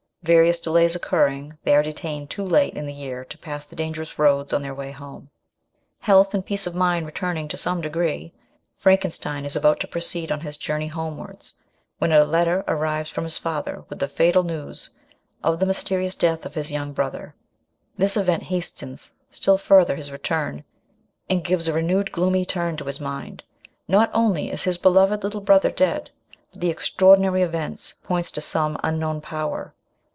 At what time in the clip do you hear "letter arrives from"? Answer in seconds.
12.23-13.23